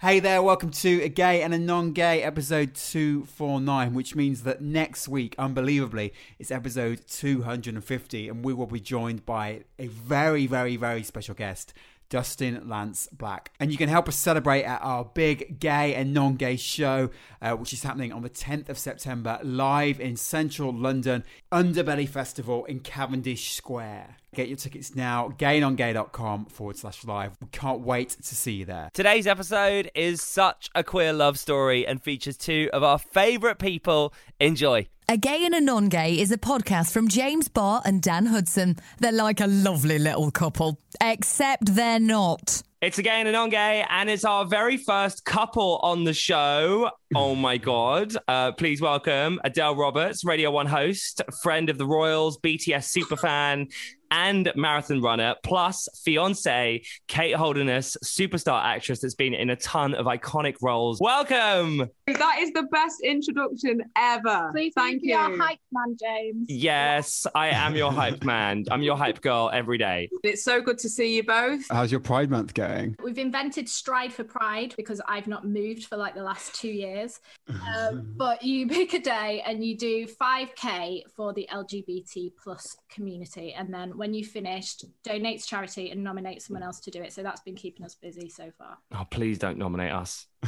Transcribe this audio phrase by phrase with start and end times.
[0.00, 4.62] Hey there, welcome to a gay and a non gay episode 249, which means that
[4.62, 10.76] next week, unbelievably, it's episode 250, and we will be joined by a very, very,
[10.76, 11.74] very special guest.
[12.10, 13.50] Dustin Lance Black.
[13.58, 17.10] And you can help us celebrate at our big gay and non gay show,
[17.42, 22.64] uh, which is happening on the 10th of September, live in central London, Underbelly Festival
[22.66, 24.18] in Cavendish Square.
[24.34, 27.32] Get your tickets now, gaynongay.com forward slash live.
[27.40, 28.90] We can't wait to see you there.
[28.92, 34.12] Today's episode is such a queer love story and features two of our favourite people.
[34.38, 34.86] Enjoy.
[35.08, 38.76] A Gay and a Non Gay is a podcast from James Barr and Dan Hudson.
[38.98, 42.62] They're like a lovely little couple, except they're not.
[42.80, 46.88] It's a gay and a non-gay, and it's our very first couple on the show.
[47.12, 48.16] Oh my god!
[48.28, 53.72] Uh, please welcome Adele Roberts, Radio One host, friend of the Royals, BTS superfan,
[54.10, 60.06] and marathon runner, plus fiance Kate Holderness, superstar actress that's been in a ton of
[60.06, 61.00] iconic roles.
[61.00, 61.88] Welcome.
[62.06, 64.50] That is the best introduction ever.
[64.52, 65.16] Please Thank be you.
[65.16, 66.46] our hype man, James.
[66.48, 68.64] Yes, I am your hype man.
[68.70, 70.08] I'm your hype girl every day.
[70.22, 71.62] It's so good to see you both.
[71.70, 72.96] How's your Pride Month going?
[73.02, 77.20] We've invented Stride for Pride because I've not moved for like the last two years.
[77.48, 83.52] Um, but you pick a day and you do 5k for the LGBT plus community,
[83.52, 87.12] and then when you finished, donate to charity and nominate someone else to do it.
[87.12, 88.78] So that's been keeping us busy so far.
[88.94, 90.26] Oh, please don't nominate us.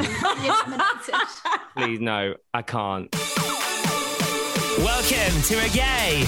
[1.77, 3.15] Please, no, I can't.
[4.79, 6.25] Welcome to a gay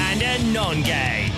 [0.00, 1.33] and a non gay.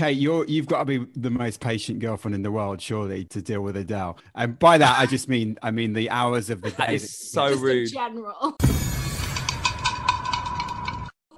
[0.00, 3.42] Kate, you're you've got to be the most patient girlfriend in the world, surely, to
[3.42, 4.16] deal with Adele.
[4.34, 6.94] And by that, I just mean I mean the hours of the day.
[6.94, 7.92] is so Just in rude.
[7.92, 8.56] general.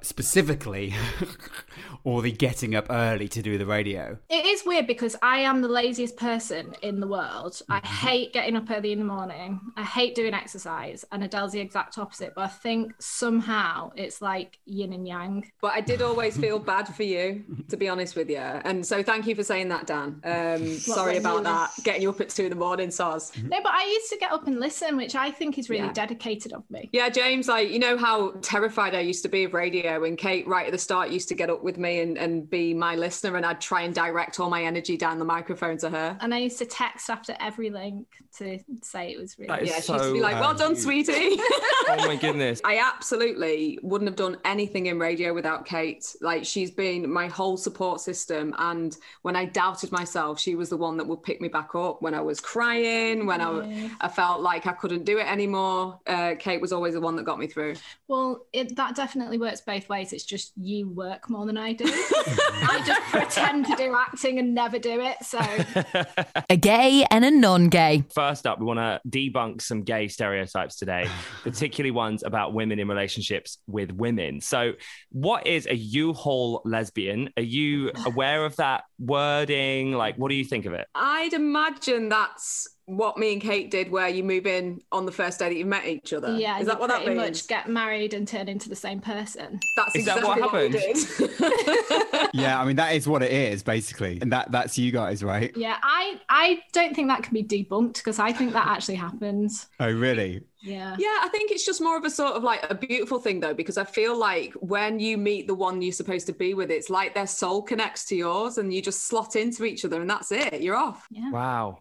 [0.01, 0.95] Specifically,
[2.05, 4.19] or the getting up early to do the radio.
[4.29, 7.61] It is weird because I am the laziest person in the world.
[7.69, 9.61] I hate getting up early in the morning.
[9.77, 12.35] I hate doing exercise, and Adele's the exact opposite.
[12.35, 15.51] But I think somehow it's like yin and yang.
[15.61, 18.37] But I did always feel bad for you, to be honest with you.
[18.39, 20.21] And so thank you for saying that, Dan.
[20.25, 21.71] Um, sorry about you- that.
[21.85, 23.33] Getting you up at two in the morning, Soz.
[23.43, 25.93] No, but I used to get up and listen, which I think is really Yeah.
[25.93, 26.89] dedicated of me.
[26.93, 30.47] Yeah, James, like, you know how terrified I used to be of radio and Kate
[30.47, 33.37] right at the start used to get up with me and, and be my listener
[33.37, 36.17] and I'd try and direct all my energy down the microphone to her.
[36.21, 38.07] And I used to text after every link
[38.39, 39.49] to say it was really.
[39.49, 41.37] That is Yeah, she used to be so, like, well done, sweetie.
[41.89, 42.61] Oh my goodness.
[42.65, 46.15] I absolutely wouldn't have done anything in radio without Kate.
[46.21, 48.55] Like she's been my whole support system.
[48.59, 52.01] And when I doubted myself, she was the one that would pick me back up
[52.01, 56.01] when I was crying, when I, I felt like I couldn't do it anymore.
[56.07, 57.75] Uh, Kate was always the one that got me through.
[58.09, 60.13] Well, it, that definitely works both ways.
[60.13, 61.82] It's just you work more than I do.
[61.85, 65.17] I just pretend to do acting and never do it.
[65.23, 65.41] So
[66.51, 68.05] A gay and a non gay.
[68.15, 71.09] First up, we want to debunk some gay stereotypes today,
[71.43, 74.41] particularly ones about women in relationships with women.
[74.41, 74.73] So,
[75.11, 77.31] what is a U-Haul lesbian?
[77.37, 79.93] Are you aware of that wording?
[79.93, 80.87] Like, what do you think of it?
[80.95, 85.39] I'd imagine that's what me and Kate did, where you move in on the first
[85.39, 86.37] day that you met each other.
[86.37, 87.17] yeah, is you that what that means?
[87.17, 89.61] much get married and turn into the same person.
[89.77, 91.41] That's Is that exactly what what, we happened?
[91.41, 92.29] did.
[92.35, 95.53] yeah, I mean that is what it is basically, and that that's you guys, right?
[95.57, 99.69] Yeah, I I don't think that can be debunked because I think that actually happens.
[99.79, 100.43] Oh, really?
[100.63, 100.95] Yeah.
[100.99, 103.55] Yeah, I think it's just more of a sort of like a beautiful thing though,
[103.55, 106.89] because I feel like when you meet the one you're supposed to be with, it's
[106.89, 110.31] like their soul connects to yours and you just slot into each other and that's
[110.31, 110.63] it.
[110.63, 111.07] You're off.
[111.11, 111.31] Yeah.
[111.31, 111.79] Wow.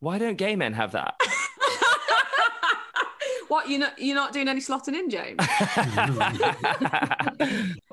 [0.00, 1.14] Why don't gay men have that?
[3.48, 5.36] What you not you're not doing any slotting in, James?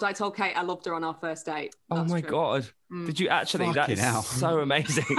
[0.01, 1.75] I told Kate I loved her on our first date.
[1.91, 2.29] oh my true.
[2.31, 2.67] god!
[2.91, 3.05] Mm.
[3.05, 3.67] Did you actually?
[3.67, 4.23] Fucking That's hell.
[4.23, 5.05] so amazing.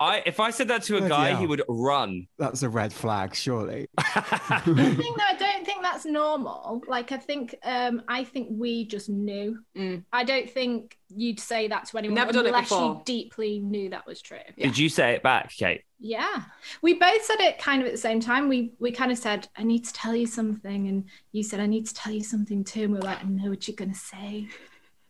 [0.00, 1.38] I if I said that to a Bloody guy, hell.
[1.40, 2.28] he would run.
[2.38, 3.88] That's a red flag, surely.
[3.98, 5.45] I think though, I don't think
[5.92, 6.82] that's normal.
[6.86, 9.58] Like I think um I think we just knew.
[9.76, 10.04] Mm.
[10.12, 13.02] I don't think you'd say that to anyone Never done it unless you before.
[13.04, 14.38] deeply knew that was true.
[14.56, 14.66] Yeah.
[14.66, 15.82] Did you say it back, Kate?
[15.98, 16.42] Yeah.
[16.82, 18.48] We both said it kind of at the same time.
[18.48, 20.88] We we kind of said, I need to tell you something.
[20.88, 22.82] And you said, I need to tell you something too.
[22.84, 24.48] And we were like, I know what you're gonna say.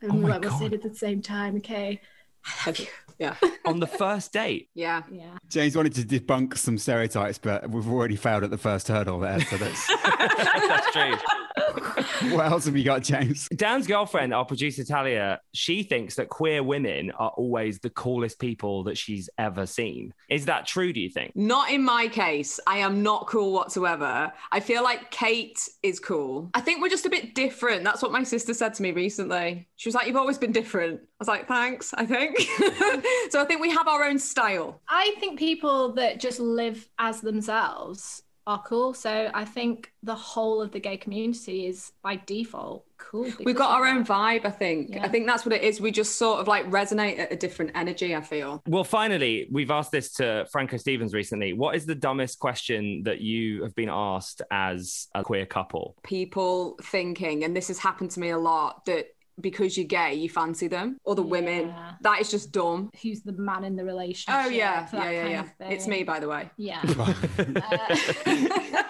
[0.01, 2.01] And Oh we were my like, we'll say it at the same time, okay.
[2.45, 2.87] I love you.
[3.19, 3.35] Yeah.
[3.65, 4.69] On the first date?
[4.75, 5.01] Yeah.
[5.11, 5.37] Yeah.
[5.49, 9.39] James wanted to debunk some stereotypes, but we've already failed at the first hurdle there.
[9.41, 9.89] So that's
[10.97, 11.23] That's.
[12.31, 13.47] What else have you got, James?
[13.55, 18.83] Dan's girlfriend, our producer Talia, she thinks that queer women are always the coolest people
[18.85, 20.13] that she's ever seen.
[20.29, 21.35] Is that true, do you think?
[21.35, 22.59] Not in my case.
[22.65, 24.31] I am not cool whatsoever.
[24.51, 26.49] I feel like Kate is cool.
[26.53, 27.83] I think we're just a bit different.
[27.83, 29.67] That's what my sister said to me recently.
[29.75, 30.99] She was like, You've always been different.
[31.01, 32.39] I was like, Thanks, I think.
[33.29, 34.81] so I think we have our own style.
[34.89, 38.93] I think people that just live as themselves are cool.
[38.93, 43.31] So I think the whole of the gay community is by default cool.
[43.43, 44.95] We've got our own vibe, I think.
[44.95, 45.03] Yeah.
[45.03, 45.79] I think that's what it is.
[45.79, 48.61] We just sort of like resonate at a different energy, I feel.
[48.67, 51.53] Well, finally, we've asked this to Franco Stevens recently.
[51.53, 55.95] What is the dumbest question that you have been asked as a queer couple?
[56.03, 59.07] People thinking, and this has happened to me a lot, that
[59.39, 61.67] because you're gay, you fancy them, other women.
[61.69, 61.91] Yeah.
[62.01, 62.89] That is just dumb.
[63.01, 64.45] Who's the man in the relationship?
[64.45, 64.87] Oh, yeah.
[64.91, 65.69] that Yeah, yeah, yeah.
[65.69, 66.49] It's me, by the way.
[66.57, 66.81] Yeah.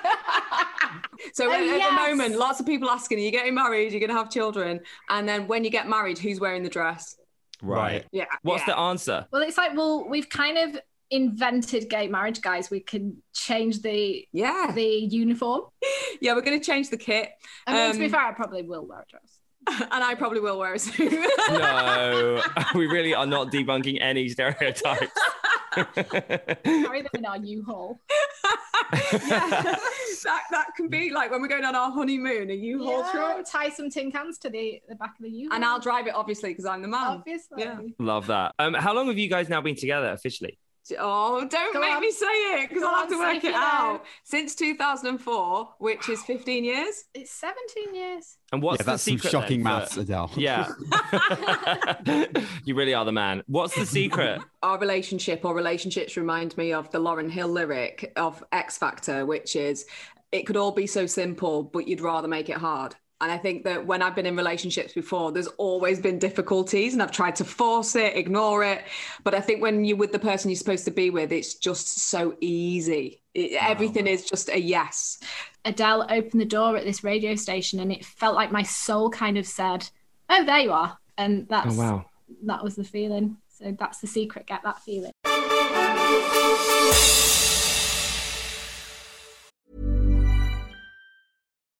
[1.34, 1.90] So Oh, at, at yes.
[1.90, 3.92] the moment, lots of people asking, are you getting married?
[3.92, 4.80] You're going to have children?
[5.10, 7.16] And then when you get married, who's wearing the dress?
[7.62, 8.06] Right.
[8.12, 8.26] Yeah.
[8.44, 8.74] What's yeah.
[8.74, 9.28] the answer?
[9.32, 10.80] well, it's like, well, we've kind of
[11.12, 12.72] invented gay marriage, guys.
[12.72, 14.72] We can change the Yeah.
[14.74, 15.62] the uniform.
[16.20, 17.30] Yeah, we're going to change the kit.
[17.68, 19.37] I mean, to be Um, fair, I probably will wear a dress.
[19.92, 21.12] and I probably will wear a suit.
[21.50, 22.42] No,
[22.76, 25.12] we really are not debunking any stereotypes.
[26.64, 28.00] Carry them in our U-Haul.
[28.92, 29.76] yeah.
[30.24, 33.46] that, that can be like when we're going on our honeymoon, a U-Haul Yeah, truck.
[33.50, 35.56] tie some tin cans to the, the back of the U-Haul.
[35.56, 37.08] And I'll drive it, obviously, because I'm the man.
[37.08, 37.64] Obviously.
[37.64, 37.80] Yeah.
[38.00, 38.56] Love that.
[38.60, 40.58] Um, how long have you guys now been together officially?
[41.00, 42.02] Oh, don't Go make on.
[42.02, 43.58] me say it because I'll have on, to work it you know.
[43.58, 44.06] out.
[44.24, 47.04] Since 2004, which is 15 years.
[47.14, 48.38] It's 17 years.
[48.52, 50.32] And what's yeah, that's the some shocking then for- maths, Adele.
[50.36, 50.72] Yeah.
[52.66, 53.44] you really are the man.
[53.48, 54.42] What's the secret?
[54.64, 59.86] Our relationship or relationships remind me of the Lauryn Hill lyric of Ex-Factor, which is,
[60.32, 62.96] it could all be so simple, but you'd rather make it hard.
[63.20, 67.02] And I think that when I've been in relationships before, there's always been difficulties and
[67.02, 68.84] I've tried to force it, ignore it.
[69.24, 72.10] But I think when you're with the person you're supposed to be with, it's just
[72.10, 73.24] so easy.
[73.34, 75.18] It, everything is just a yes.
[75.66, 79.38] Adele opened the door at this radio station and it felt like my soul kind
[79.38, 79.90] of said,
[80.30, 80.98] Oh, there you are.
[81.18, 82.06] And that's Oh, wow.
[82.44, 83.38] that was the feeling.
[83.50, 85.12] So that's the secret, get that feeling.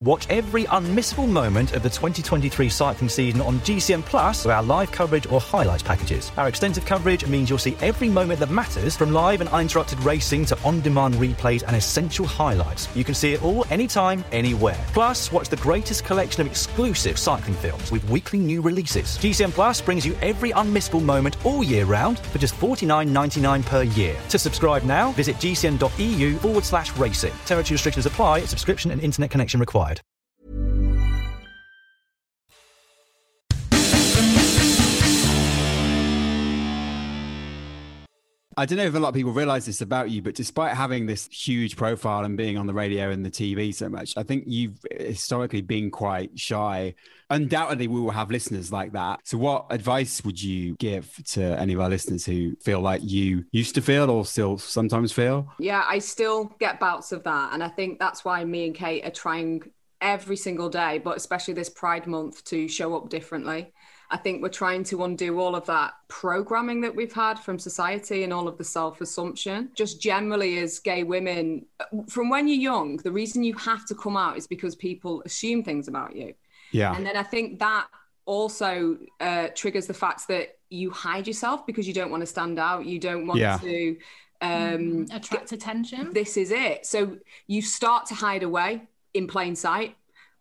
[0.08, 4.90] Watch every unmissable moment of the 2023 cycling season on GCN Plus with our live
[4.90, 6.32] coverage or highlights packages.
[6.38, 10.46] Our extensive coverage means you'll see every moment that matters from live and uninterrupted racing
[10.46, 12.88] to on demand replays and essential highlights.
[12.96, 14.82] You can see it all anytime, anywhere.
[14.94, 19.18] Plus, watch the greatest collection of exclusive cycling films with weekly new releases.
[19.18, 24.16] GCN Plus brings you every unmissable moment all year round for just $49.99 per year.
[24.30, 27.34] To subscribe now, visit gcn.eu forward slash racing.
[27.46, 29.97] Territory restrictions apply, subscription and internet connection required.
[38.60, 41.06] I don't know if a lot of people realize this about you, but despite having
[41.06, 44.46] this huge profile and being on the radio and the TV so much, I think
[44.48, 46.96] you've historically been quite shy.
[47.30, 49.20] Undoubtedly, we will have listeners like that.
[49.26, 53.46] So, what advice would you give to any of our listeners who feel like you
[53.52, 55.48] used to feel or still sometimes feel?
[55.60, 57.54] Yeah, I still get bouts of that.
[57.54, 59.62] And I think that's why me and Kate are trying
[60.02, 63.72] every single day, but especially this Pride Month, to show up differently.
[64.10, 68.24] I think we're trying to undo all of that programming that we've had from society
[68.24, 69.70] and all of the self assumption.
[69.76, 71.66] Just generally, as gay women,
[72.08, 75.64] from when you're young, the reason you have to come out is because people assume
[75.64, 76.34] things about you.
[76.72, 76.96] Yeah.
[76.96, 77.88] And then I think that
[78.26, 82.60] also uh, triggers the fact that you hide yourself because you don't want to stand
[82.60, 82.86] out.
[82.86, 83.58] You don't want Yeah.
[83.58, 83.98] to.
[84.40, 86.14] Um, Attract attention.
[86.14, 86.86] this is it.
[86.86, 88.84] So you start to hide away
[89.14, 89.96] in plain sight.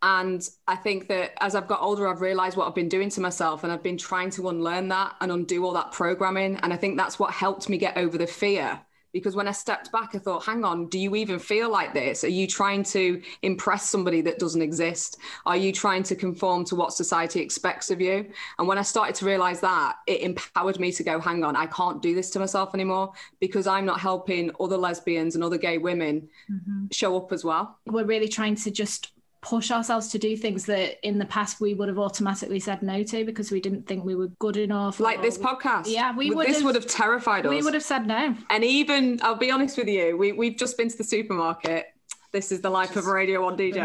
[0.07, 3.21] And I think that as I've got older, I've realized what I've been doing to
[3.21, 6.59] myself, and I've been trying to unlearn that and undo all that programming.
[6.63, 8.81] And I think that's what helped me get over the fear.
[9.13, 12.23] Because when I stepped back, I thought, hang on, do you even feel like this?
[12.23, 15.19] Are you trying to impress somebody that doesn't exist?
[15.45, 18.31] Are you trying to conform to what society expects of you?
[18.61, 21.67] And when I started to realize that, it empowered me to go, hang on, I
[21.67, 25.79] can't do this to myself anymore because I'm not helping other lesbians and other gay
[25.79, 26.87] women mm-hmm.
[26.93, 27.79] show up as well.
[27.87, 29.16] We're really trying to just
[29.47, 33.05] push ourselves to do things that in the past we would have automatically said no
[33.05, 34.99] to because we didn't think we were good enough.
[34.99, 35.85] Like or this we- podcast.
[35.87, 37.51] Yeah, we Would- would This have- would have terrified us.
[37.51, 38.35] We would have said no.
[38.51, 41.87] And even, I'll be honest with you, we, we've just been to the supermarket.
[42.33, 43.79] This is the life of a Radio 1 DJ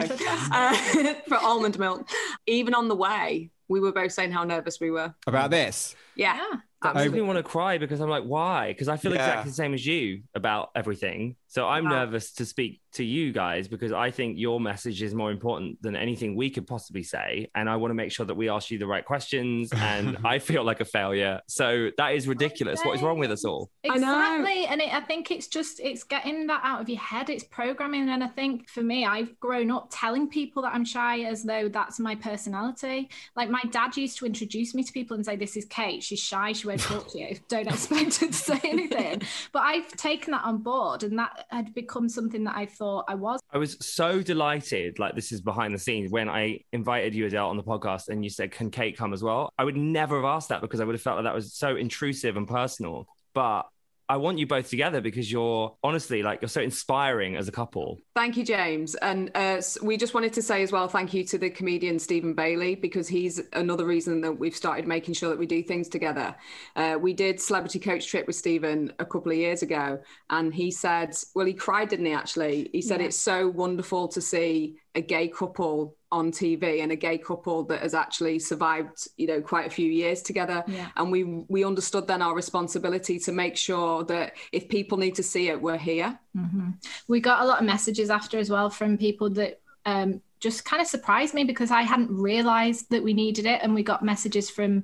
[0.52, 2.10] uh, for almond milk.
[2.48, 5.14] Even on the way, we were both saying how nervous we were.
[5.28, 5.96] About this.
[6.16, 6.38] Yeah.
[6.82, 7.20] That makes absolutely.
[7.22, 8.70] me want to cry because I'm like, why?
[8.70, 9.20] Because I feel Yeah.
[9.28, 11.36] exactly the same as you about everything.
[11.48, 11.92] So I'm Wow.
[12.06, 15.96] nervous to speak to you guys because I think your message is more important than
[15.96, 17.50] anything we could possibly say.
[17.56, 19.72] And I want to make sure that we ask you the right questions.
[19.74, 21.42] And I feel like a failure.
[21.48, 22.82] So that is ridiculous.
[22.84, 23.70] What is wrong with us all?
[23.90, 24.18] I know.
[24.18, 24.66] Exactly.
[24.66, 27.30] And it, I think it's just, it's getting that out of your head.
[27.30, 28.10] It's programming.
[28.10, 31.70] And I think for me, I've grown up telling people that I'm shy as though
[31.70, 33.10] that's my personality.
[33.36, 36.04] Like my dad used to introduce me to people and say, This is Kate.
[36.04, 36.54] She's shy.
[36.54, 37.38] She won't talk to you.
[37.48, 39.22] Don't expect her to say anything.
[39.52, 43.14] But I've taken that on board and that had become something that I thought I
[43.14, 43.40] was.
[43.52, 47.48] I was so delighted, like this is behind the scenes, when I invited you, Adele,
[47.48, 49.54] on the podcast and you said, Can Kate come as well?
[49.56, 51.76] I would never have asked that because I would have felt like that was so
[51.76, 53.06] intrusive and personal.
[53.36, 53.68] But
[54.12, 58.02] I want you both together because you're honestly like you're so inspiring as a couple.
[58.14, 58.94] Thank you, James.
[58.96, 62.34] And uh, we just wanted to say as well, thank you to the comedian Stephen
[62.34, 66.36] Bailey because he's another reason that we've started making sure that we do things together.
[66.76, 69.98] Uh, we did celebrity coach trip with Stephen a couple of years ago,
[70.30, 72.12] and he said, well, he cried, didn't he?
[72.12, 73.06] Actually, he said Yeah.
[73.08, 77.82] it's so wonderful to see a gay couple on TV and a gay couple that
[77.82, 80.64] has actually survived, you know, quite a few years together.
[80.68, 80.90] Yeah.
[80.98, 85.24] And we we understood then our responsibility to make sure that if people need to
[85.24, 86.20] see it, we're here.
[86.36, 86.74] Mhm.
[87.08, 90.82] We got a lot of messages after as well from people that um, just kind
[90.82, 93.62] of surprised me because I hadn't realized that we needed it.
[93.64, 94.84] And we got messages from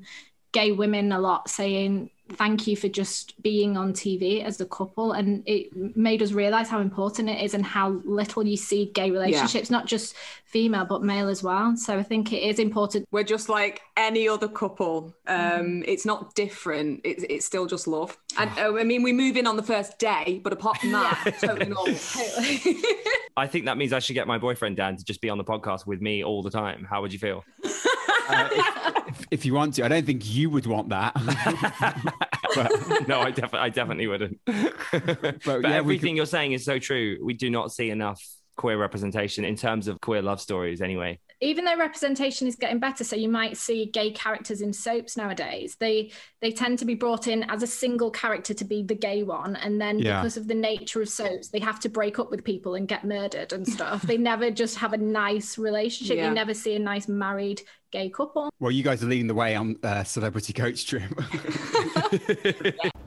[0.53, 5.13] gay women a lot saying, Thank you for just being on TV as a couple.
[5.13, 9.11] And it made us realize how important it is and how little you see gay
[9.11, 10.15] relationships, not just
[10.45, 11.75] female, but male as well.
[11.75, 13.07] So I think it is important.
[13.11, 15.13] we're just like any other couple.
[15.27, 17.01] Um, It's not different.
[17.03, 18.17] It's, it's still just love.
[18.39, 21.37] And uh, I mean, we move in on the first day, but apart from that,
[21.41, 21.87] totally normal.
[23.37, 25.43] I think that means I should get my boyfriend Dan to just be on the
[25.43, 26.85] podcast with me all the time.
[26.87, 27.43] How would you feel?
[28.27, 28.49] Uh,
[29.07, 31.13] if, if you want to, I don't think you would want that.
[32.55, 34.39] but, no, I definitely, I definitely wouldn't.
[34.45, 37.17] but yeah, everything could- you're saying is so true.
[37.21, 38.23] We do not see enough
[38.55, 41.19] queer representation in terms of queer love stories, anyway.
[41.39, 45.75] Even though representation is getting better so you might see gay characters in soaps nowadays
[45.79, 49.23] they they tend to be brought in as a single character to be the gay
[49.23, 50.21] one and then Yeah.
[50.21, 53.03] because of the nature of soaps they have to break up with people and get
[53.03, 56.29] murdered and stuff they never just have a nice relationship Yeah.
[56.29, 59.55] you never see a nice married gay couple well, you guys are leading the way
[59.55, 61.03] on uh, celebrity coach trip.
[61.13, 62.73] We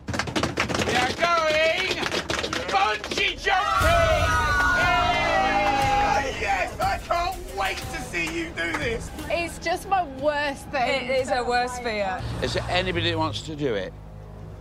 [9.63, 11.11] just my worst thing.
[11.11, 12.21] It is a worst fear.
[12.43, 13.93] Is there anybody that wants to do it?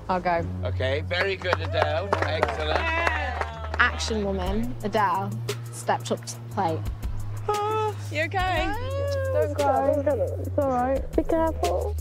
[0.09, 0.45] I'll go.
[0.65, 2.09] Okay, very good, Adele.
[2.23, 2.79] Excellent.
[3.79, 5.31] Action woman, Adele,
[5.71, 6.79] stepped up to the plate.
[8.11, 8.73] You okay?
[9.33, 9.89] Don't cry.
[9.89, 11.15] It's all right.
[11.15, 11.95] Be careful.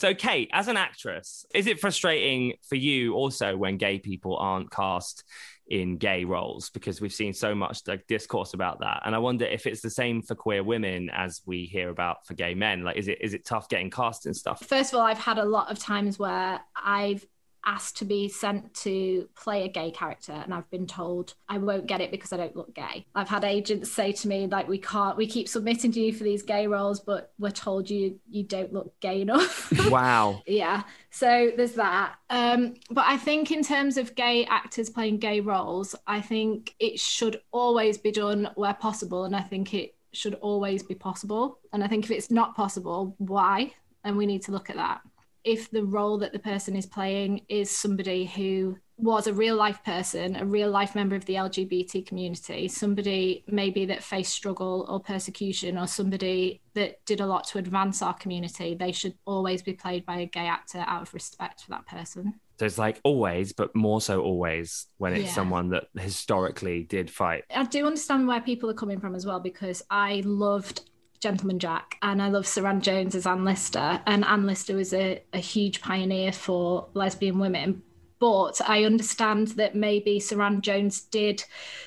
[0.00, 4.70] So, Kate, as an actress, is it frustrating for you also when gay people aren't
[4.70, 5.24] cast
[5.68, 6.70] in gay roles?
[6.70, 9.90] Because we've seen so much like discourse about that, and I wonder if it's the
[9.90, 12.82] same for queer women as we hear about for gay men.
[12.82, 14.64] Like, is it is it tough getting cast and stuff?
[14.64, 17.26] first of all i've had a lot of times where i've
[17.64, 21.86] asked to be sent to play a gay character and I've been told I won't
[21.86, 23.06] get it because I don't look gay.
[23.14, 26.24] I've had agents say to me like we can't we keep submitting to you for
[26.24, 29.72] these gay roles but we're told you you don't look gay enough.
[29.90, 30.42] Wow.
[30.46, 30.84] yeah.
[31.10, 32.14] So there's that.
[32.28, 37.00] Um but I think in terms of gay actors playing gay roles, I think it
[37.00, 41.58] should always be done where possible and I think it should always be possible.
[41.72, 43.72] And I think if it's not possible, why?
[44.04, 45.00] And we need to look at that
[45.44, 49.82] if the role that the person is playing is somebody who was a real life
[49.82, 55.00] person, a real life member of the LGBT community, somebody maybe that faced struggle or
[55.00, 59.72] persecution, or somebody that did a lot to advance our community, they should always be
[59.72, 62.34] played by a gay actor out of respect for that person.
[62.58, 65.34] So it's like always, but more so always when it's Yeah.
[65.34, 67.44] someone that historically did fight.
[67.56, 70.89] I do understand where people are coming from as well because I loved
[71.20, 74.00] Gentleman Jack and I love Suranne Jones as Anne Lister.
[74.06, 77.82] And Anne Lister was a, a huge pioneer for lesbian women.
[78.18, 81.42] But I understand that maybe Suranne Jones did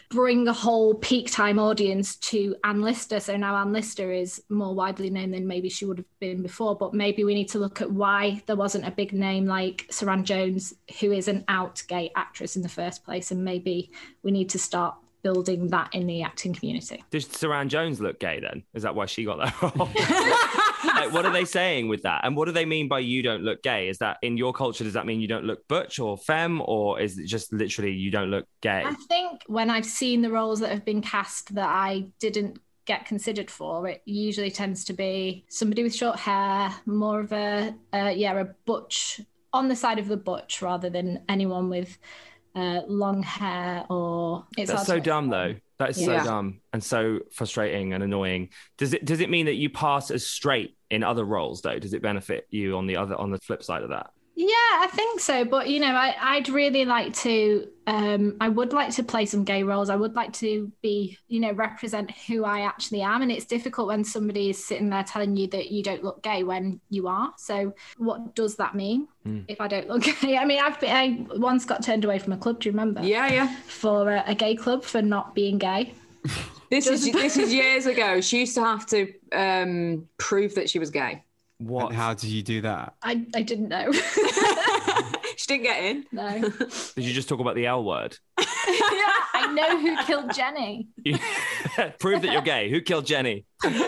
[0.09, 3.19] bring a whole peak time audience to Anne Lister.
[3.19, 6.75] So now Anne Lister is more widely known than maybe she would have been before.
[6.75, 10.23] But maybe we need to look at why there wasn't a big name like Suranne
[10.23, 13.29] Jones, who is an out gay actress in the first place.
[13.29, 13.91] And maybe
[14.23, 17.03] we need to start building that in the acting community.
[17.09, 18.63] Does Suranne Jones look gay then?
[18.73, 19.89] Is that why she got that role?
[20.95, 22.21] like, what are they saying with that?
[22.23, 23.87] And what do they mean by you don't look gay?
[23.87, 26.99] Is that in your culture, does that mean you don't look butch or femme, or
[26.99, 28.83] is it just literally you don't look gay?
[28.85, 33.05] I think when I've seen the roles that have been cast that I didn't get
[33.05, 38.11] considered for, it usually tends to be somebody with short hair, more of a uh,
[38.15, 39.21] yeah a butch
[39.53, 41.97] on the side of the butch rather than anyone with
[42.55, 45.55] uh, long hair or it's That's so dumb though.
[45.79, 46.24] That is Yeah.
[46.24, 48.50] so dumb and so frustrating and annoying.
[48.77, 51.79] Does it does it mean that you pass as straight in other roles though?
[51.79, 54.12] Does it benefit you on the other on the flip side of that?
[54.35, 54.47] Yeah,
[54.79, 55.45] I think so.
[55.45, 57.67] But you know, I, I'd really like to.
[57.85, 59.89] Um, I would like to play some gay roles.
[59.89, 63.21] I would like to be, you know, represent who I actually am.
[63.21, 66.43] And it's difficult when somebody is sitting there telling you that you don't look gay
[66.43, 67.33] when you are.
[67.37, 69.45] So, what does that mean Mm.
[69.47, 70.37] if I don't look gay?
[70.37, 72.59] I mean, I've been, I once got turned away from a club.
[72.59, 73.03] Do you remember?
[73.03, 73.55] Yeah, yeah.
[73.67, 75.93] For a, a gay club for not being gay.
[76.71, 78.19] This is this is years ago.
[78.21, 81.23] She used to have to um, prove that she was gay.
[81.63, 81.88] What?
[81.88, 82.93] And how did you do that?
[83.01, 83.91] I, I didn't know.
[85.36, 86.05] She didn't get in.
[86.12, 86.39] no.
[86.96, 88.15] Did you just talk about the L word?
[88.38, 88.46] yeah,
[89.34, 90.88] I know who killed Jenny.
[92.00, 92.70] Prove that you're gay.
[92.70, 93.46] Who killed Jenny?
[93.63, 93.82] Nobody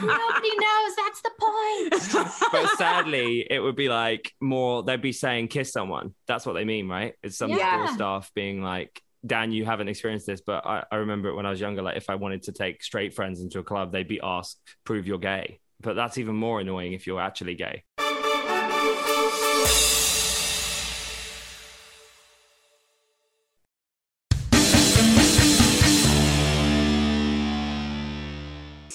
[0.00, 0.96] knows.
[0.96, 2.52] That's the point.
[2.52, 4.82] But sadly, it would be like more.
[4.84, 6.14] They'd be saying kiss someone.
[6.28, 7.14] That's what they mean, right?
[7.24, 7.84] It's some Yeah.
[7.86, 9.02] school staff being like.
[9.26, 11.82] Dan, you haven't experienced this, but I, I remember it when I was younger.
[11.82, 15.06] Like, if I wanted to take straight friends into a club, they'd be asked, "Prove
[15.06, 17.84] you're gay." But that's even more annoying if you're actually gay.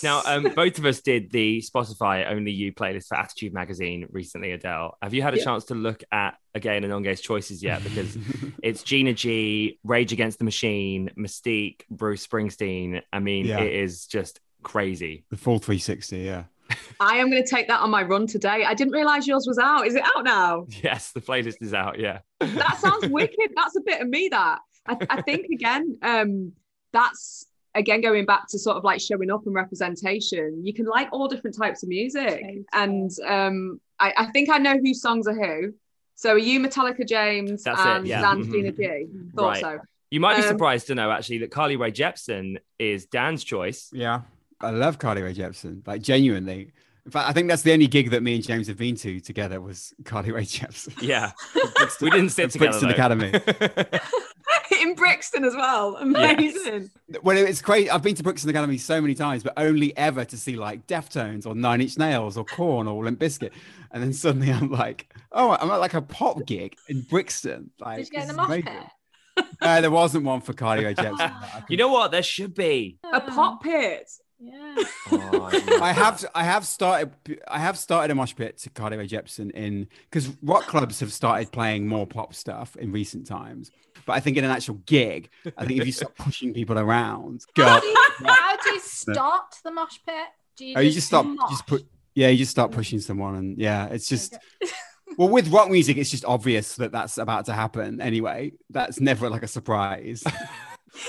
[0.04, 4.52] Now, um, both of us did the Spotify Only You playlist for Attitude Magazine recently,
[4.52, 4.98] Adele.
[5.02, 5.46] Have you had a Yeah.
[5.46, 7.84] chance to look at, again, and non-gay's choices yet?
[7.84, 8.16] Because
[8.62, 13.02] it's Gina G, Rage Against the Machine, Mystique, Bruce Springsteen.
[13.12, 13.62] I mean, Yeah.
[13.62, 15.26] it is just crazy.
[15.32, 16.44] The full 360, yeah.
[17.00, 18.64] I am going to take that on my run today.
[18.66, 19.86] I didn't realize yours was out.
[19.88, 20.66] Is it out now?
[20.84, 22.00] Yes, the playlist is out.
[22.00, 22.20] Yeah.
[22.40, 23.52] That sounds wicked.
[23.56, 24.30] That's a bit of me.
[24.30, 25.98] That I, I think again.
[26.02, 26.54] Um,
[26.94, 30.66] that's again going back to sort of like showing up and representation.
[30.66, 32.42] You can like all different types of music,
[32.74, 35.74] and um, I, I think I know whose songs are who.
[36.16, 38.22] So are you Metallica James That's it, and yeah.
[38.22, 38.52] Dan's Mhm.
[38.52, 39.08] Gina G?
[39.36, 39.62] Thought Right.
[39.62, 39.80] so.
[40.12, 43.90] You might be Um, surprised to know, actually, that Carly Rae Jepsen is Dan's choice.
[43.92, 44.22] Yeah.
[44.62, 46.72] I love Carly Rae Jepsen, like genuinely.
[47.06, 49.20] In fact, I think that's the only gig that me and James have been to
[49.20, 50.96] together was Carly Rae Jepsen.
[51.02, 51.32] Yeah.
[52.02, 52.80] we didn't sit At together.
[52.80, 52.94] Brixton though.
[52.96, 54.00] Academy.
[54.82, 55.96] In Brixton as well.
[55.98, 56.90] Amazing.
[57.22, 57.90] Well, it's crazy.
[57.90, 61.46] I've been to Brixton Academy so many times, but only ever to see like Deftones
[61.46, 63.52] or Nine Inch Nails or Korn or Limp Bizkit.
[63.92, 67.70] And then suddenly I'm like, oh, I'm at like a pop gig in Brixton.
[67.80, 68.74] Like, Did you get in this the is mosh
[69.38, 69.46] pit?
[69.62, 71.64] Uh, there wasn't one for Carly Rae Jepsen.
[71.70, 72.12] You know what?
[72.12, 72.98] There should be.
[73.14, 74.10] A pop pit.
[74.40, 74.76] Yeah.
[75.12, 75.50] Oh,
[75.82, 77.12] I have I have started
[77.48, 81.14] I have started a mosh pit to Carly Rae Jepsen in because rock clubs have
[81.14, 83.72] started playing more pop stuff in recent times.
[84.06, 87.42] But I think in an actual gig, I think if you start pushing people around,
[87.56, 87.96] How do, you,
[88.26, 90.28] how do you start the mosh pit?
[90.58, 91.50] Do you Oh, you just start mosh?
[91.50, 94.38] just put yeah, you just start pushing someone and yeah, it's just
[95.18, 98.52] well with rock music, it's just obvious that that's about to happen anyway.
[98.70, 100.24] That's never like a surprise.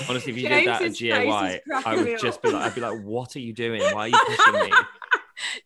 [0.09, 3.01] Honestly, if you did that at GAY, I would just be like, I'd be like,
[3.03, 3.83] what are you doing?
[3.83, 4.73] Why are you pushing me?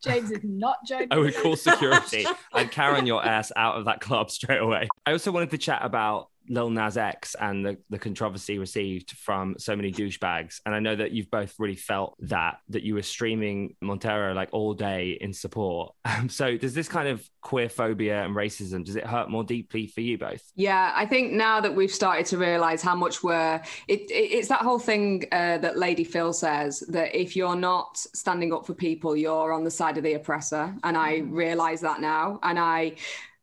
[0.02, 1.08] James is not joking.
[1.10, 2.26] I would call security.
[2.52, 4.88] I'd Karen your ass out of that club straight away.
[5.06, 9.54] I also wanted to chat about Lil Nas X and the, the controversy received from
[9.58, 10.60] so many douchebags.
[10.66, 14.48] And I know that you've both really felt that, that you were streaming Montero like
[14.52, 15.94] all day in support.
[16.10, 19.86] Um, so does this kind of queer phobia and racism, does it hurt more deeply
[19.86, 20.42] for you both?
[20.56, 24.48] Yeah, I think now that we've started to realize how much we're, it, it, it's
[24.48, 28.74] that whole thing uh, that Lady Phyll says that if you're not standing up for
[28.74, 30.74] people, you're on the side of the oppressor.
[30.82, 32.40] And I realize that now.
[32.42, 32.96] And I,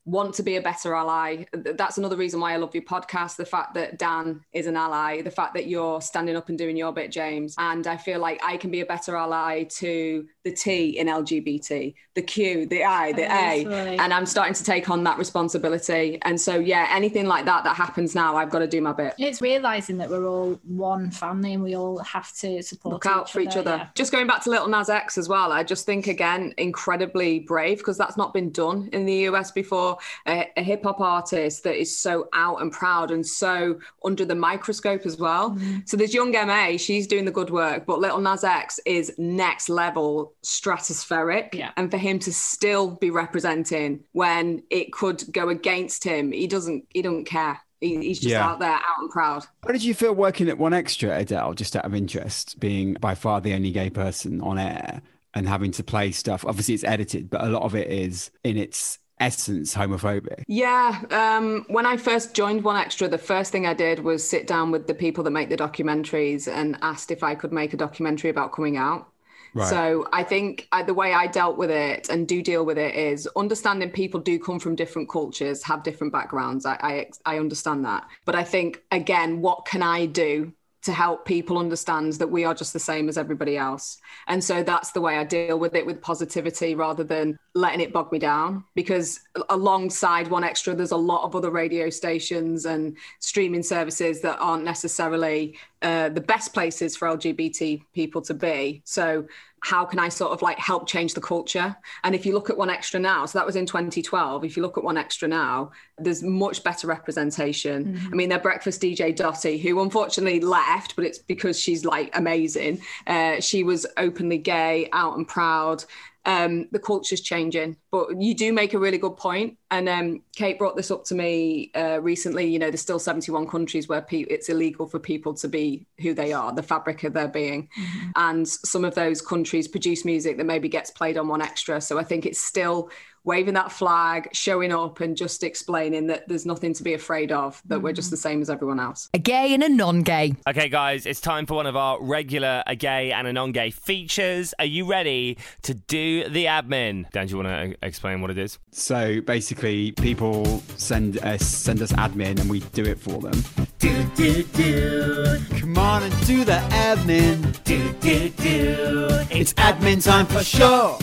[0.07, 1.43] want to be a better ally.
[1.51, 3.35] That's another reason why I love your podcast.
[3.35, 6.77] The fact that Dan is an ally, the fact that you're standing up and doing
[6.77, 7.55] your bit, James.
[7.57, 11.93] And I feel like I can be a better ally to the T in LGBT,
[12.15, 13.97] the Q, the I, the A.
[13.97, 16.19] And I'm starting to take on that responsibility.
[16.21, 19.13] And so, yeah, anything like that that happens now, I've got to do my bit.
[19.17, 23.29] It's realizing that we're all one family and we all have to support Look out
[23.29, 23.75] for each other.
[23.77, 23.87] yeah.
[23.93, 27.79] Just going back to Little Nas X as well, I just think again incredibly brave
[27.79, 29.96] because that's not been done in the US before.
[30.27, 34.35] A, a hip hop artist that is so out and proud and so under the
[34.35, 35.51] microscope as well.
[35.51, 35.79] Mm-hmm.
[35.85, 39.69] So there's young MA, she's doing the good work, but Little Nas X is next
[39.69, 41.53] level stratospheric.
[41.53, 41.71] Yeah.
[41.77, 46.85] And for him to still be representing when it could go against him, he doesn't.
[46.93, 47.59] He doesn't care.
[47.79, 48.47] He, he's just Yeah.
[48.47, 49.45] out there, out and proud.
[49.63, 53.39] How did you feel working at 1Xtra, Adele, just out of interest, being by far
[53.39, 55.01] the only gay person on air
[55.33, 56.43] and having to play stuff?
[56.45, 60.43] Obviously, it's edited, but a lot of it is in its essence homophobic.
[60.47, 64.71] Yeah, um, when I first joined 1Xtra, the first thing I did was sit down
[64.71, 68.29] with the people that make the documentaries and asked if I could make a documentary
[68.29, 69.07] about coming out.
[69.53, 69.69] Right.
[69.69, 72.93] So I think uh, the way I dealt with it and do deal with it
[72.93, 76.65] is understanding people do come from different cultures, have different backgrounds.
[76.65, 81.25] I, I I understand that, but I think again, what can I do to help
[81.25, 83.97] people understand that we are just the same as everybody else.
[84.27, 87.91] And so that's the way I deal with it with positivity rather than letting it
[87.91, 88.63] bog me down.
[88.75, 94.63] Because alongside 1Xtra, there's a lot of other radio stations and streaming services that aren't
[94.63, 98.81] necessarily uh, the best places for LGBT people to be.
[98.85, 99.27] So
[99.61, 101.75] how can I sort of like help change the culture?
[102.03, 104.43] And if you look at 1Xtra now, so that was in 2012.
[104.43, 107.85] If you look at 1Xtra now, there's much better representation.
[107.85, 108.13] Mm-hmm.
[108.13, 112.81] I mean, their breakfast DJ Dotty, who unfortunately left, but it's because she's like amazing.
[113.05, 115.83] Uh, she was openly gay, out and proud.
[116.27, 119.57] Um, the culture's changing, but you do make a really good point.
[119.71, 122.45] And um, Kate brought this up to me uh, recently.
[122.47, 126.13] You know, there's still 71 countries where pe- it's illegal for people to be who
[126.13, 127.69] they are, the fabric of their being.
[128.17, 131.81] And some of those countries produce music that maybe gets played on 1Xtra.
[131.81, 132.89] So I think it's still
[133.27, 137.61] waving that flag, showing up, and just explaining that there's nothing to be afraid of,
[137.65, 138.11] that we're just mm.
[138.11, 139.09] the same as everyone else.
[139.13, 140.33] A gay and a non gay.
[140.47, 143.69] Okay, guys, it's time for one of our regular a gay and a non gay
[143.69, 144.53] features.
[144.57, 147.09] Are you ready to do the admin?
[147.11, 148.57] Dan, do you want to explain what it is?
[148.71, 153.43] So basically, people send us send us admin, and we do it for them.
[153.79, 155.39] Do, do, do.
[155.59, 157.61] Come on and do the admin.
[157.65, 159.07] Do, do, do.
[159.29, 160.97] It's admin time for sure.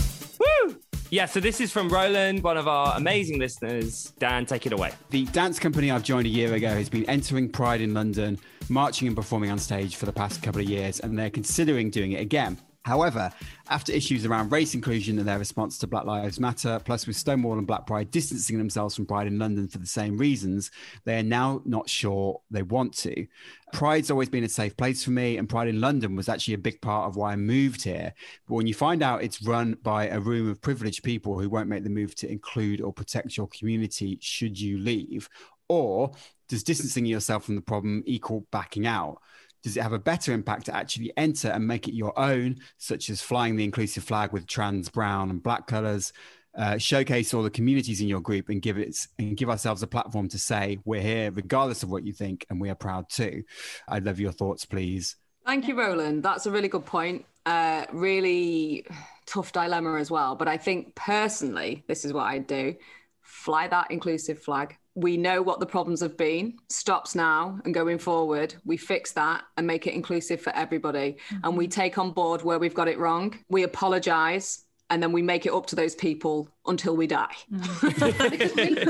[1.14, 4.12] Yeah, so this is from Roland, one of our amazing listeners.
[4.18, 4.90] Dan, take it away.
[5.10, 8.36] The dance company I've joined a year ago has been entering Pride in London,
[8.68, 12.10] marching and performing on stage for the past couple of years, and they're considering doing
[12.10, 12.58] it again.
[12.84, 13.32] However,
[13.70, 17.56] after issues around race inclusion and their response to Black Lives Matter, plus with Stonewall
[17.56, 20.70] and Black Pride distancing themselves from Pride in London for the same reasons,
[21.04, 23.26] they are now not sure they want to.
[23.72, 26.58] Pride's always been a safe place for me, and Pride in London was actually a
[26.58, 28.12] big part of why I moved here.
[28.46, 31.70] But when you find out it's run by a room of privileged people who won't
[31.70, 35.30] make the move to include or protect your community should you leave,
[35.68, 36.12] or
[36.50, 39.22] does distancing yourself from the problem equal backing out?
[39.64, 43.10] Does it have a better impact to actually enter and make it your own, such
[43.10, 46.12] as flying the inclusive flag with trans, brown, and black colors?
[46.56, 49.88] Uh, showcase all the communities in your group and give it and give ourselves a
[49.88, 53.42] platform to say we're here regardless of what you think and we are proud too.
[53.88, 55.16] I'd love your thoughts, please.
[55.44, 56.22] Thank you, Roland.
[56.22, 57.24] That's a really good point.
[57.44, 58.86] Uh, really
[59.26, 60.36] tough dilemma as well.
[60.36, 62.76] But I think personally, this is what I'd do
[63.20, 64.76] fly that inclusive flag.
[64.94, 68.54] We know what the problems have been, stops now and going forward.
[68.64, 71.16] We fix that and make it inclusive for everybody.
[71.42, 71.80] And we mm-hmm.
[71.80, 73.38] take on board where we've got it wrong.
[73.48, 77.34] We apologize and then we make it up to those people until we die.
[77.52, 78.84] Mm.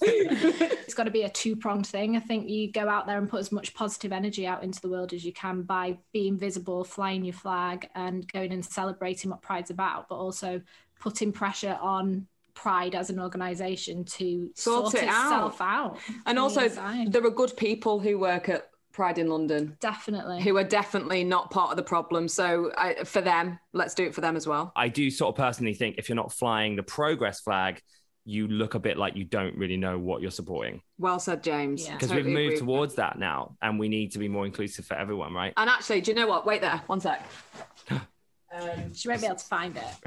[0.02, 2.16] it's got to be a two pronged thing.
[2.16, 4.88] I think you go out there and put as much positive energy out into the
[4.88, 9.42] world as you can by being visible, flying your flag, and going and celebrating what
[9.42, 10.62] Pride's about, but also
[11.00, 12.26] putting pressure on
[12.58, 15.98] Pride as an organisation to Sort sort, it itself out.
[16.26, 17.12] And also, inside.
[17.12, 19.76] there are good people who work at Pride in London.
[19.78, 20.42] Definitely.
[20.42, 22.26] Who are definitely not part of the problem.
[22.26, 24.72] So I, for them, let's do it for them as well.
[24.74, 27.80] I do sort of personally think if you're not flying the progress flag,
[28.24, 30.82] you look a bit like you don't really know what you're supporting.
[30.98, 31.86] Well said, James.
[31.86, 34.94] Because Totally we've moved towards that now and we need to be more inclusive for
[34.94, 35.52] everyone, right?
[35.56, 36.44] And actually, do you know what?
[36.44, 37.24] Wait there, one sec.
[38.50, 39.84] Um, she won't be able to find it.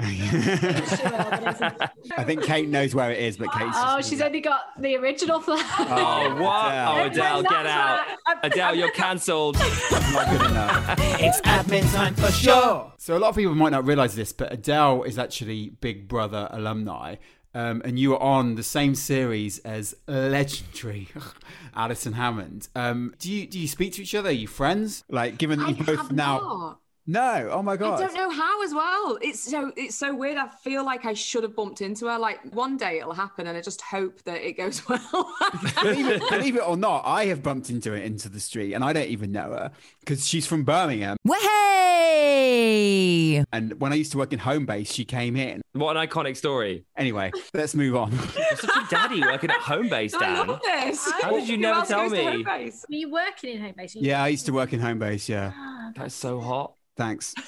[2.16, 5.40] I think Kate knows where it is, but Kate's Oh, she's only got the original
[5.40, 5.64] flag.
[5.78, 6.72] Oh, what?
[6.72, 8.04] Oh, Adele, get out.
[8.42, 9.56] Adele, you're cancelled.
[9.58, 10.98] not good enough.
[11.24, 12.92] It's admin time for sure.
[12.98, 16.48] So a lot of people might not realize this, but Adele is actually Big Brother
[16.50, 17.16] alumni.
[17.54, 21.08] Um, and you are on the same series as legendary
[21.76, 22.68] Alison Hammond.
[22.74, 24.30] Um, do you do you speak to each other?
[24.30, 25.04] Are you friends?
[25.08, 26.38] Like, given that I you both now.
[26.38, 26.78] not.
[27.06, 28.00] No, oh my god.
[28.00, 29.18] I don't know how as well.
[29.20, 30.38] It's so it's so weird.
[30.38, 32.16] I feel like I should have bumped into her.
[32.16, 35.00] Like one day it'll happen, and I just hope that it goes well.
[35.82, 38.84] believe, it, believe it or not, I have bumped into her into the street, and
[38.84, 41.16] I don't even know her because she's from Birmingham.
[41.24, 43.44] Way!
[43.52, 45.60] And when I used to work in Homebase, she came in.
[45.72, 46.84] What an iconic story.
[46.96, 48.12] Anyway, let's move on.
[48.12, 50.22] You're such a daddy working at Homebase, Dan.
[50.36, 51.10] I love this.
[51.20, 52.44] How did you Who never tell me?
[52.44, 53.96] Were you working in Homebase?
[53.96, 55.28] yeah, I used to work in Homebase.
[55.28, 56.74] Yeah, ah, That's so hot.
[56.96, 57.34] Thanks.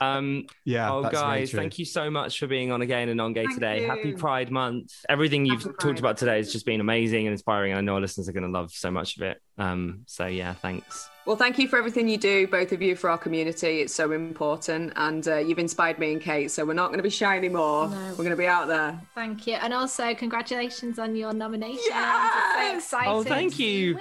[0.00, 3.44] Um, Yeah, oh, guys, thank you so much for being on again and on Gay
[3.44, 3.82] Thank today.
[3.84, 4.12] Happy.
[4.12, 4.92] Pride Month.
[5.08, 5.98] Everything you've Happy talked Pride.
[5.98, 7.72] about today has just been amazing and inspiring.
[7.72, 9.40] And I know our listeners are going to love so much of it.
[9.56, 11.08] Um, so yeah, thanks.
[11.26, 13.80] Well, thank you for everything you do, both of you, for our community.
[13.80, 14.92] It's so important.
[14.96, 16.50] And uh, you've inspired me and Kate.
[16.50, 17.88] So we're not going to be shy anymore.
[17.88, 17.96] No.
[18.10, 18.98] We're going to be out there.
[19.14, 19.54] Thank you.
[19.54, 21.82] And also, congratulations on your nomination.
[21.88, 22.76] Yes!
[22.76, 23.12] It's so exciting.
[23.12, 23.98] Oh, thank you.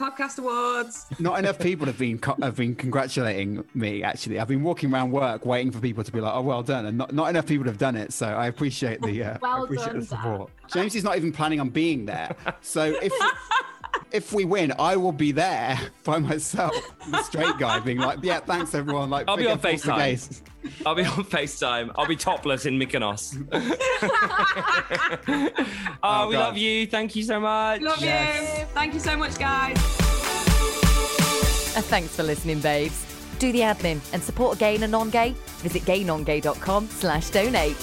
[0.00, 0.10] Win.
[0.10, 1.06] Podcast awards.
[1.18, 4.02] Not enough people have been co- have been congratulating me.
[4.02, 6.86] Actually, I've been walking around work waiting for people to be like, "Oh, well done,"
[6.86, 8.12] and not, not enough people have done it.
[8.12, 10.50] So I appreciate the uh, Well appreciate done, the support.
[10.72, 12.34] James is not even planning on being there.
[12.60, 13.12] So if
[14.12, 16.74] if we win, I will be there by myself,
[17.10, 20.42] the straight guy, being like, "Yeah, thanks everyone." Like, I'll be on FaceTime.
[20.84, 21.90] I'll be on FaceTime.
[21.96, 23.34] I'll be topless in Mykonos.
[23.52, 25.50] oh,
[26.02, 26.40] Oh, we God.
[26.40, 26.86] love you.
[26.86, 27.80] Thank you so much.
[27.80, 28.08] Love you.
[28.74, 29.76] Thank you so much, guys.
[31.76, 33.06] Uh, thanks for listening, babes.
[33.38, 35.34] Do the admin and support gay and non-gay.
[35.62, 37.76] Visit gaynongay.com slash donate.